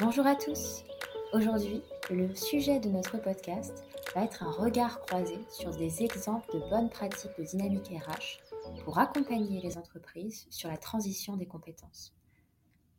[0.00, 0.84] Bonjour à tous.
[1.32, 3.84] Aujourd'hui, le sujet de notre podcast
[4.14, 8.38] va être un regard croisé sur des exemples de bonnes pratiques de dynamique RH
[8.84, 12.14] pour accompagner les entreprises sur la transition des compétences.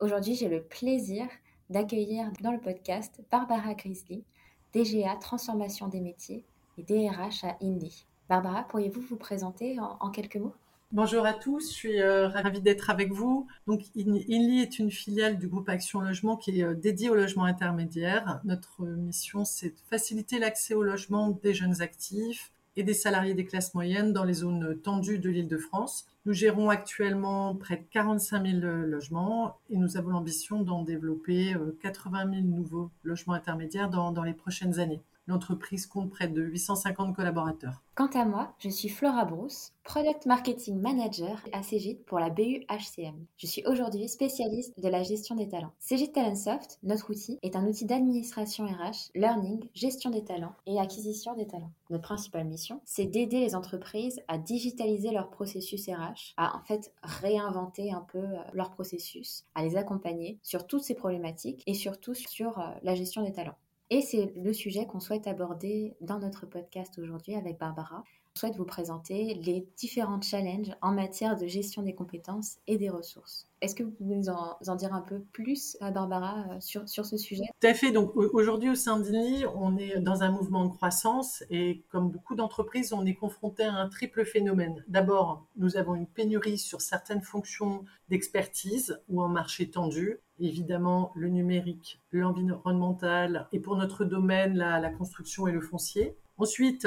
[0.00, 1.26] Aujourd'hui, j'ai le plaisir
[1.68, 4.24] d'accueillir dans le podcast Barbara Grizzly,
[4.72, 6.46] DGA Transformation des métiers
[6.78, 8.06] et DRH à Indy.
[8.30, 10.54] Barbara, pourriez-vous vous présenter en, quelques mots?
[10.92, 13.48] Bonjour à tous, je suis euh, ravie d'être avec vous.
[13.66, 17.42] Donc, INLI est une filiale du groupe Action Logement qui est euh, dédiée au logement
[17.42, 18.40] intermédiaire.
[18.44, 23.44] Notre mission, c'est de faciliter l'accès au logement des jeunes actifs et des salariés des
[23.44, 26.06] classes moyennes dans les zones tendues de l'île de France.
[26.24, 32.28] Nous gérons actuellement près de 45 000 logements et nous avons l'ambition d'en développer 80
[32.28, 35.02] euh, 000 nouveaux logements intermédiaires dans les prochaines années.
[35.26, 37.82] L'entreprise compte près de 850 collaborateurs.
[37.96, 42.64] Quant à moi, je suis Flora Brousse, Product Marketing Manager à Cégit pour la BU
[42.68, 43.24] HCM.
[43.36, 45.72] Je suis aujourd'hui spécialiste de la gestion des talents.
[45.78, 51.34] Cégit Talentsoft, notre outil, est un outil d'administration RH, learning, gestion des talents et acquisition
[51.34, 51.72] des talents.
[51.90, 56.92] Notre principale mission, c'est d'aider les entreprises à digitaliser leur processus RH, à en fait
[57.02, 62.14] réinventer un peu euh, leur processus, à les accompagner sur toutes ces problématiques et surtout
[62.14, 63.56] sur euh, la gestion des talents.
[63.90, 68.02] Et c'est le sujet qu'on souhaite aborder dans notre podcast aujourd'hui avec Barbara.
[68.36, 72.90] On souhaite vous présenter les différents challenges en matière de gestion des compétences et des
[72.90, 73.48] ressources.
[73.62, 77.06] Est-ce que vous pouvez nous en, dire un peu plus, à Barbara, euh, sur, sur
[77.06, 77.44] ce sujet?
[77.58, 77.92] Tout à fait.
[77.92, 82.34] Donc aujourd'hui au sein d'INI, on est dans un mouvement de croissance et comme beaucoup
[82.34, 84.84] d'entreprises, on est confronté à un triple phénomène.
[84.86, 90.18] D'abord, nous avons une pénurie sur certaines fonctions d'expertise ou en marché tendu.
[90.40, 96.18] Évidemment, le numérique, l'environnemental et pour notre domaine, la construction et le foncier.
[96.36, 96.86] Ensuite,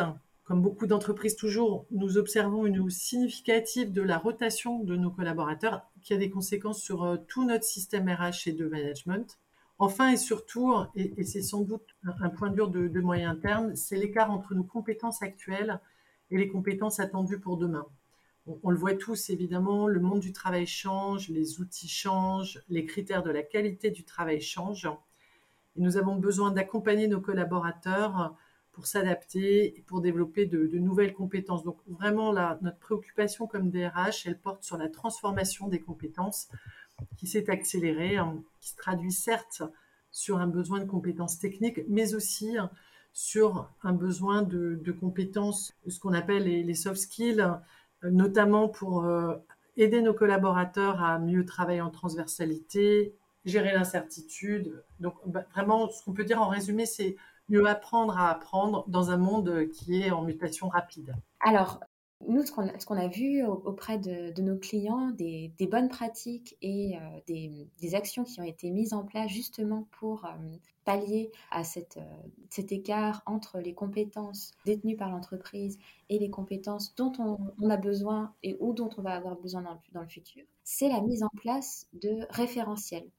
[0.50, 5.84] comme beaucoup d'entreprises toujours, nous observons une hausse significative de la rotation de nos collaborateurs
[6.02, 9.38] qui a des conséquences sur euh, tout notre système RH et de management.
[9.78, 14.32] Enfin et surtout, et, c'est sans doute un point dur de, moyen terme, c'est l'écart
[14.32, 15.80] entre nos compétences actuelles
[16.32, 17.86] et les compétences attendues pour demain.
[18.64, 23.22] On, le voit tous évidemment, le monde du travail change, les outils changent, les critères
[23.22, 24.90] de la qualité du travail changent.
[25.76, 28.36] Nous avons besoin d'accompagner nos collaborateurs
[28.80, 31.66] pour s'adapter et pour développer de, nouvelles compétences.
[31.66, 36.48] Donc vraiment, notre préoccupation comme DRH, elle porte sur la transformation des compétences
[37.18, 39.64] qui s'est accélérée, hein, qui se traduit certes
[40.12, 42.72] sur un besoin de compétences techniques, mais aussi hein,
[43.12, 47.46] sur un besoin de, compétences, ce qu'on appelle les, soft skills,
[48.04, 49.36] notamment pour euh,
[49.76, 53.14] aider nos collaborateurs à mieux travailler en transversalité,
[53.44, 54.82] gérer l'incertitude.
[55.02, 57.18] Donc bah, vraiment, ce qu'on peut dire en résumé, c'est
[57.50, 61.80] mieux apprendre à apprendre dans un monde qui est en mutation rapide Alors,
[62.28, 67.96] nous, ce qu'on a, vu auprès de, nos clients, des, bonnes pratiques et euh, des,
[67.96, 70.30] actions qui ont été mises en place justement pour euh,
[70.84, 72.02] pallier à euh,
[72.50, 75.78] cet écart entre les compétences détenues par l'entreprise
[76.10, 79.80] et les compétences dont on, a besoin et ou dont on va avoir besoin dans
[79.94, 83.10] dans le futur, c'est la mise en place de référentiels,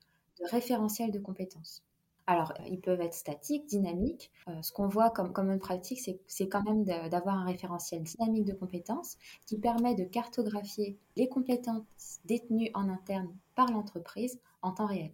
[0.41, 1.83] de référentiels de compétences.
[2.31, 4.31] Alors, euh, ils peuvent être statiques, dynamiques.
[4.47, 5.99] Euh, ce qu'on voit comme, comme une pratique,
[6.29, 12.21] c'est quand même d'avoir un référentiel dynamique de compétences qui permet de cartographier les compétences
[12.27, 15.11] détenues en interne par l'entreprise en temps réel.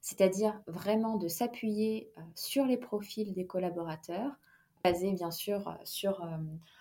[0.00, 4.32] C'est-à-dire vraiment de s'appuyer euh, sur les profils des collaborateurs,
[4.82, 6.28] basés bien sûr sur,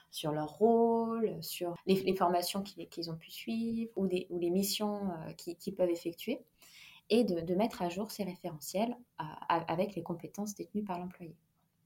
[0.09, 5.01] sur leur rôle, sur les, formations qu'ils ont pu suivre ou, des, ou les missions
[5.35, 6.41] qu'ils peuvent effectuer
[7.09, 8.95] et de, mettre à jour ces référentiels
[9.49, 11.35] avec les compétences détenues par l'employé.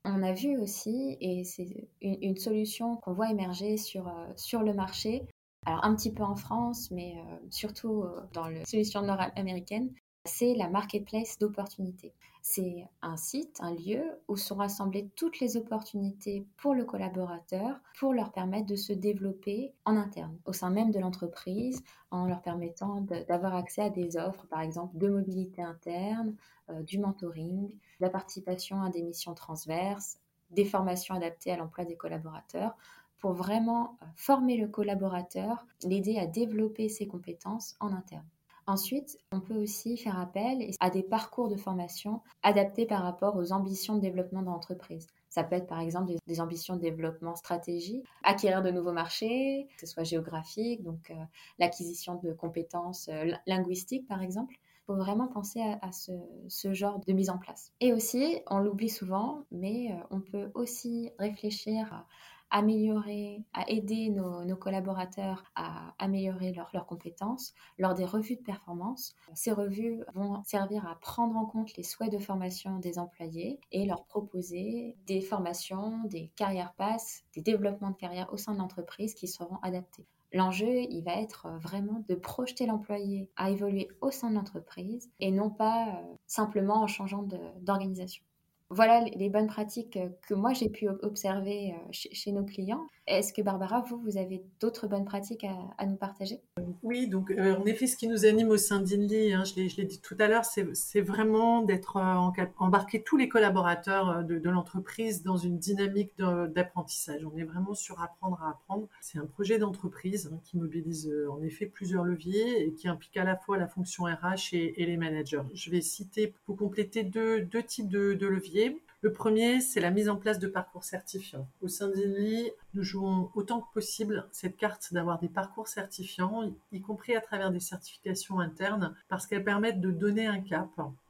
[0.04, 4.74] On a vu aussi, et c'est une, solution qu'on voit émerger sur, euh, sur le
[4.74, 5.28] marché,
[5.68, 9.94] alors un petit peu en France, mais euh, surtout euh, dans les solutions nord-américaines,
[10.26, 12.14] c'est la marketplace d'opportunités.
[12.44, 18.14] C'est un site, un lieu où sont rassemblées toutes les opportunités pour le collaborateur pour
[18.14, 23.02] leur permettre de se développer en interne, au sein même de l'entreprise, en leur permettant
[23.02, 26.35] d'avoir accès à des offres, par exemple, de mobilité interne,
[26.70, 30.20] euh, du mentoring, de la participation à des missions transverses,
[30.50, 32.76] des formations adaptées à l'emploi des collaborateurs
[33.20, 38.26] pour vraiment euh, former le collaborateur, l'aider à développer ses compétences en interne.
[38.72, 43.52] Ensuite, on peut aussi faire appel à des parcours de formation adaptés par rapport aux
[43.52, 45.08] ambitions de développement de l'entreprise.
[45.28, 49.85] Ça peut être par exemple des, ambitions de développement stratégique, acquérir de nouveaux marchés, que
[49.85, 51.16] ce soit géographique, donc euh,
[51.59, 54.56] l'acquisition de compétences euh, linguistiques par exemple.
[54.56, 57.74] Il faut vraiment penser à, ce, genre de mise en place.
[57.82, 62.06] Et aussi, on l'oublie souvent, mais euh, on peut aussi réfléchir
[62.52, 69.16] améliorer, à aider nos, collaborateurs à améliorer leurs compétences lors des revues de performance.
[69.34, 73.86] Ces revues vont servir à prendre en compte les souhaits de formation des employés et
[73.86, 79.16] leur proposer des formations, des carrières passes, des développements de carrière au sein de l'entreprise
[79.16, 80.06] qui seront adaptés.
[80.34, 85.30] L'enjeu, il va être vraiment de projeter l'employé à évoluer au sein de l'entreprise et
[85.30, 87.28] non pas euh, simplement en changeant
[87.59, 88.24] d'organisation.
[88.73, 92.88] Voilà les bonnes pratiques que moi j'ai pu observer euh, chez, nos clients.
[93.06, 95.46] Est-ce que Barbara, vous, vous avez d'autres bonnes pratiques
[95.78, 96.40] à, nous partager?
[96.82, 99.85] Oui, donc euh, en effet, ce qui nous anime au sein d'Inly, hein, je l'ai
[99.85, 105.58] dit tout à l'heure, c'est vraiment d'être euh, tous les collaborateurs de, l'entreprise dans une
[105.58, 107.26] dynamique d'apprentissage.
[107.26, 108.88] On est vraiment sur apprendre à apprendre.
[109.02, 113.26] C'est un projet d'entreprise hein, qui mobilise en effet plusieurs leviers et qui implique à
[113.26, 115.41] la fois la fonction RH et, les managers.
[115.53, 118.60] Je vais citer pour compléter deux, types de leviers
[119.03, 121.47] le premier, c'est la mise en place de parcours certifiants.
[121.61, 126.81] Au sein d'Inly, nous jouons autant que possible cette carte d'avoir des parcours certifiants, y
[126.81, 130.69] compris à travers des certifications internes, parce qu'elles permettent de donner un cap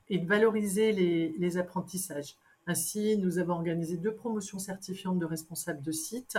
[0.10, 2.38] et de valoriser les, apprentissages.
[2.66, 6.38] Ainsi, nous avons organisé deux promotions certifiantes de responsables de site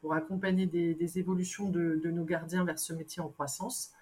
[0.00, 3.92] pour accompagner des, évolutions de, nos gardiens vers ce métier en croissance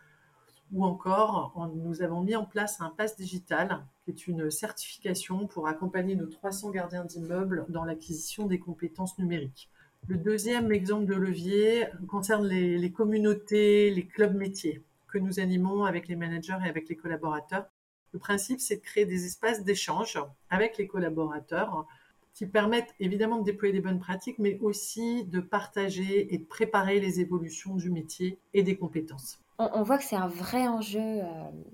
[0.72, 5.68] ou encore nous avons mis en place un pass digital qui est une certification pour
[5.68, 9.70] accompagner nos 300 gardiens d'immeubles dans l'acquisition des compétences numériques.
[10.06, 16.08] Le deuxième exemple de levier concerne les, communautés, les clubs métiers que nous animons avec
[16.08, 17.66] les managers et avec les collaborateurs.
[18.12, 20.18] Le principe, c'est de créer des espaces d'échange
[20.50, 21.86] avec les collaborateurs
[22.34, 27.00] qui permettent évidemment de déployer des bonnes pratiques, mais aussi de partager et de préparer
[27.00, 31.25] les évolutions du métier et des compétences on, voit que c'est un vrai enjeu euh,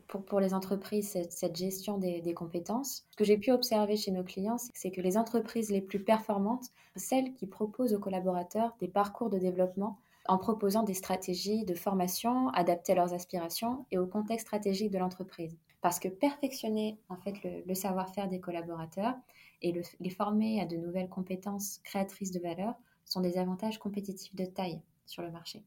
[0.08, 3.06] pour, pour les entreprises, cette, gestion des, compétences.
[3.10, 6.66] Ce que j'ai pu observer chez nos clients, c'est que les entreprises les plus performantes,
[6.96, 12.48] celles qui proposent aux collaborateurs des parcours de développement en proposant des stratégies de formation
[12.50, 15.58] adaptées à leurs aspirations et au contexte stratégique de l'entreprise.
[15.82, 17.34] Parce que perfectionner en fait
[17.66, 19.14] le, savoir-faire des collaborateurs
[19.60, 24.46] et les former à de nouvelles compétences créatrices de valeur sont des avantages compétitifs de
[24.46, 25.62] taille sur le marché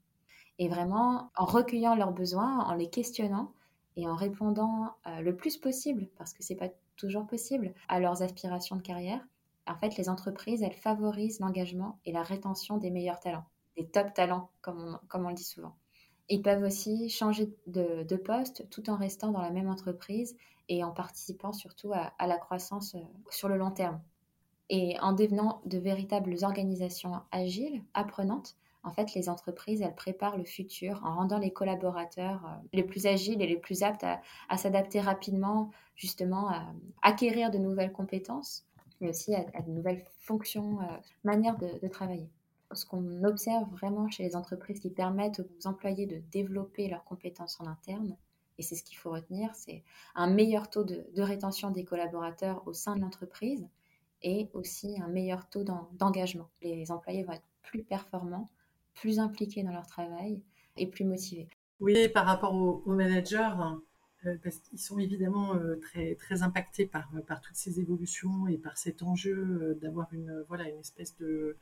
[0.60, 3.54] et vraiment en recueillant leurs besoins, en les questionnant
[3.96, 8.22] et en répondant euh, le plus possible, parce que c'est pas toujours possible, à leurs
[8.22, 9.26] aspirations de carrière.
[9.68, 13.46] En fait, les entreprises, elles favorisent l'engagement et la rétention des meilleurs talents,
[13.76, 15.76] des top talents, comme on, comme on le dit souvent.
[16.30, 20.36] Ils peuvent aussi changer de, poste tout en restant dans la même entreprise
[20.70, 23.00] et en participant surtout à, à la croissance euh,
[23.30, 24.02] sur le long terme.
[24.70, 30.46] Et en devenant de véritables organisations agiles, apprenantes, en fait, les entreprises, elles préparent le
[30.46, 35.02] futur en rendant les collaborateurs euh, les plus agiles et les plus aptes à, s'adapter
[35.02, 36.66] rapidement, justement, à
[37.02, 38.66] acquérir de nouvelles compétences,
[39.02, 40.86] mais aussi à, de nouvelles fonctions, euh,
[41.24, 42.30] manières de, travailler.
[42.74, 47.60] Ce qu'on observe vraiment chez les entreprises qui permettent aux employés de développer leurs compétences
[47.60, 48.16] en interne,
[48.58, 49.84] et c'est ce qu'il faut retenir, c'est
[50.16, 53.68] un meilleur taux de, de, rétention des collaborateurs au sein de l'entreprise
[54.24, 56.50] et aussi un meilleur taux d'engagement.
[56.64, 58.48] Les employés vont être plus performants
[59.00, 60.42] plus impliqués dans leur travail
[60.78, 61.50] et plus motivés.
[61.80, 63.50] Oui, par rapport aux, managers,
[64.26, 65.80] euh, parce qu'ils sont évidemment euh,
[66.20, 70.68] très, impactés par, par toutes ces évolutions et par cet enjeu euh, d'avoir une, voilà,
[70.70, 71.58] une espèce de,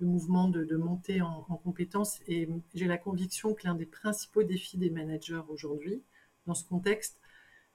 [0.00, 2.20] mouvement de, montée en, en compétences.
[2.26, 6.02] Et j'ai la conviction que l'un des principaux défis des managers aujourd'hui,
[6.46, 7.18] dans ce contexte,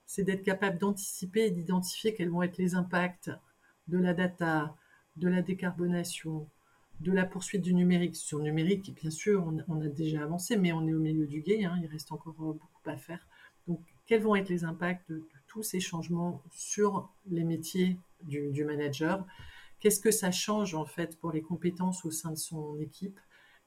[0.05, 3.31] c'est d'être capable d'anticiper et d'identifier quels vont être les impacts
[3.87, 4.75] de la data,
[5.15, 6.47] de la décarbonation,
[6.99, 8.15] de la poursuite du numérique.
[8.15, 11.41] Sur le numérique, bien sûr, on, a déjà avancé, mais on est au milieu du
[11.41, 13.25] guet, hein, il reste encore euh, beaucoup à faire.
[13.67, 19.25] Donc, quels vont être les impacts de, tous ces changements sur les métiers du, manager?
[19.79, 23.19] Qu'est-ce que ça change en fait pour les compétences au sein de son équipe?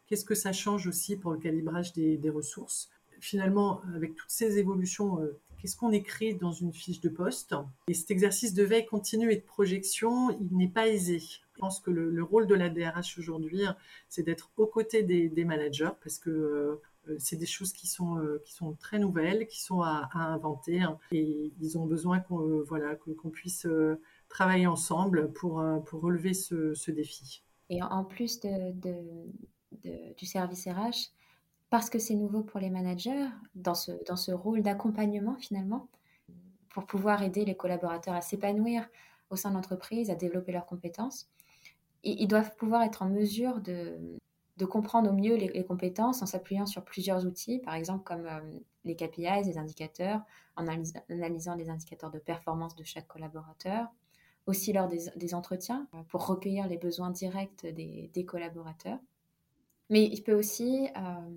[0.07, 2.91] Qu'est-ce que ça change aussi pour le calibrage des, ressources?
[3.21, 7.55] Finalement, avec toutes ces évolutions, euh, qu'est-ce qu'on écrit dans une fiche de poste?
[7.89, 11.23] Et cet exercice de veille continue et de projection, il n'est pas aisé.
[11.63, 13.63] Pense que le, rôle de la DRH aujourd'hui,
[14.09, 16.29] c'est d'être aux côtés des, managers parce que
[17.09, 20.83] euh, c'est des choses qui sont, euh, qui sont très nouvelles, qui sont à, inventer
[20.83, 23.69] hein, et ils ont besoin qu'on euh, puisse
[24.29, 27.45] travailler ensemble pour, relever ce, défi.
[27.71, 31.13] Et en plus du service RH,
[31.71, 35.87] parce que c'est nouveau pour les managers, dans ce, dans ce rôle d'accompagnement finalement,
[36.71, 38.89] pour pouvoir aider les collaborateurs à s'épanouir
[39.31, 41.31] au sein de l'entreprise, à développer leurs compétences,
[42.05, 44.19] ils doivent pouvoir être en mesure de,
[44.71, 48.41] comprendre au mieux les, compétences en s'appuyant sur plusieurs outils, par exemple comme euh,
[48.85, 50.21] les KPIs, les indicateurs,
[50.55, 53.89] en analysant les indicateurs de performance de chaque collaborateur,
[54.47, 59.01] aussi lors des, entretiens, euh, pour recueillir les besoins directs des, collaborateurs.
[59.91, 60.89] Mais il peut aussi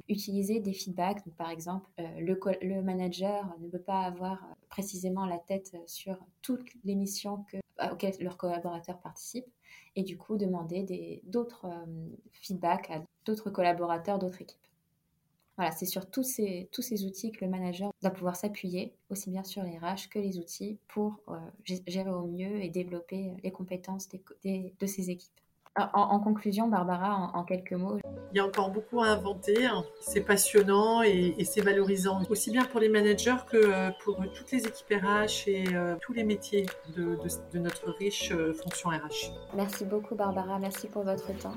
[0.08, 1.28] utiliser des feedbacks.
[1.36, 7.44] par exemple, le, manager ne peut pas avoir précisément la tête sur toutes les missions
[7.52, 7.58] que,
[7.92, 9.52] auxquelles leurs collaborateurs participent
[9.96, 11.68] et du coup demander d'autres
[12.34, 14.60] feedbacks à d'autres collaborateurs, d'autres équipes.
[15.58, 19.30] Voilà, c'est sur tous ces, tous ces outils que le manager doit pouvoir s'appuyer, aussi
[19.30, 21.38] bien sur les RH que les outils, pour euh,
[21.88, 24.10] gérer au mieux et développer les compétences
[24.44, 25.40] de ses équipes.
[25.78, 28.00] En, conclusion, Barbara, en, quelques mots.
[28.32, 29.66] Il y a encore beaucoup à inventer.
[29.66, 29.84] Hein.
[30.00, 34.66] C'est passionnant et, c'est valorisant, aussi bien pour les managers que euh, pour toutes les
[34.66, 36.66] équipes RH et euh, tous les métiers
[36.96, 37.18] de,
[37.54, 39.32] de notre riche fonction RH.
[39.54, 40.60] Merci beaucoup, Barbara.
[40.60, 41.54] Merci pour votre temps.